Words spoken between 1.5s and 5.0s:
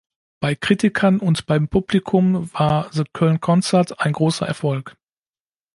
Publikum war "The Köln Concert" ein großer Erfolg.